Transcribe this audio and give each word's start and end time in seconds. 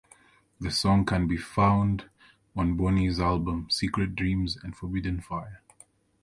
The 0.59 0.71
song 0.71 1.05
can 1.05 1.27
be 1.27 1.37
found 1.37 2.09
on 2.55 2.75
Bonnie's 2.75 3.19
album 3.19 3.69
"Secret 3.69 4.15
Dreams 4.15 4.57
and 4.63 4.75
Forbidden 4.75 5.21
Fire". 5.21 5.61